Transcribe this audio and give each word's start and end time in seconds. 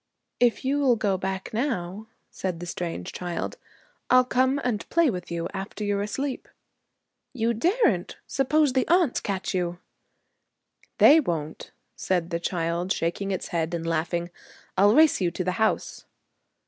'If 0.39 0.65
you'll 0.65 0.95
go 0.95 1.15
back 1.15 1.53
now,' 1.53 2.07
said 2.31 2.59
the 2.59 2.65
strange 2.65 3.13
child, 3.13 3.57
'I'll 4.09 4.25
come 4.25 4.59
and 4.63 4.89
play 4.89 5.11
with 5.11 5.29
you 5.29 5.47
after 5.53 5.83
you're 5.83 6.01
asleep.' 6.01 6.47
'You 7.33 7.53
daren't. 7.53 8.17
Suppose 8.25 8.73
the 8.73 8.87
aunts 8.87 9.19
catch 9.19 9.53
you?' 9.53 9.77
'They 10.97 11.19
won't,' 11.19 11.69
said 11.95 12.31
the 12.31 12.39
child, 12.39 12.91
shaking 12.91 13.29
its 13.29 13.49
head 13.49 13.75
and 13.75 13.85
laughing. 13.85 14.31
'I'll 14.75 14.95
race 14.95 15.21
you 15.21 15.29
to 15.29 15.43
the 15.43 15.51
house!' 15.61 16.05